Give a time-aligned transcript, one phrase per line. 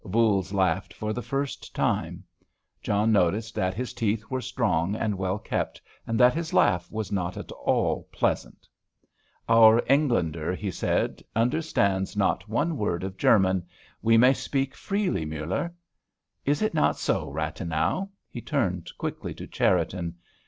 [0.03, 2.23] Voules laughed for the first time.
[2.81, 7.11] John noticed that his teeth were strong and well kept, and that his laugh was
[7.11, 8.67] not at all pleasant.
[9.47, 13.67] "Our Englander," he said, "understands not one word of German.
[14.01, 15.71] We may speak freely, Muller.
[16.45, 20.15] Is it not so, Rathenau?" He turned quickly to Cherriton.